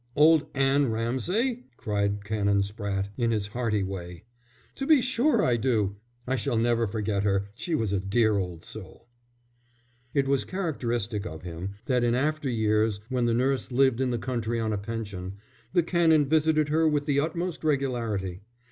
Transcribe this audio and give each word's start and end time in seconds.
"Old 0.15 0.47
Anne 0.55 0.89
Ramsay?" 0.89 1.63
cried 1.77 2.25
Canon 2.25 2.61
Spratte, 2.63 3.09
in 3.19 3.29
his 3.29 3.45
hearty 3.45 3.83
way. 3.83 4.23
"To 4.73 4.87
be 4.87 4.99
sure 4.99 5.45
I 5.45 5.57
do! 5.57 5.95
I 6.25 6.37
shall 6.37 6.57
never 6.57 6.87
forget 6.87 7.21
her. 7.21 7.45
She 7.53 7.75
was 7.75 7.93
a 7.93 7.99
dear 7.99 8.35
old 8.35 8.63
soul." 8.63 9.07
It 10.15 10.27
was 10.27 10.43
characteristic 10.43 11.27
of 11.27 11.43
him 11.43 11.75
that 11.85 12.03
in 12.03 12.15
after 12.15 12.49
years, 12.49 12.99
when 13.09 13.25
the 13.27 13.35
nurse 13.35 13.71
lived 13.71 14.01
in 14.01 14.09
the 14.09 14.17
country 14.17 14.59
on 14.59 14.73
a 14.73 14.77
pension, 14.79 15.33
the 15.71 15.83
Canon 15.83 16.25
visited 16.27 16.69
her 16.69 16.87
with 16.89 17.05
the 17.05 17.19
utmost 17.19 17.63
regularity. 17.63 18.41